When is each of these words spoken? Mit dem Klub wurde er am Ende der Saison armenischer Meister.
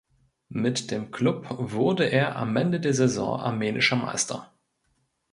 Mit 0.49 0.89
dem 0.89 1.11
Klub 1.11 1.45
wurde 1.59 2.05
er 2.05 2.35
am 2.35 2.55
Ende 2.57 2.79
der 2.79 2.95
Saison 2.95 3.39
armenischer 3.39 3.97
Meister. 3.97 4.51